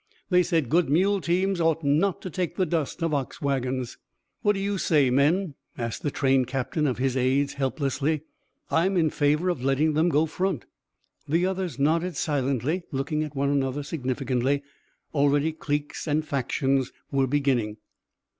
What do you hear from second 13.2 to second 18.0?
at one another significantly. Already cliques and factions were beginning.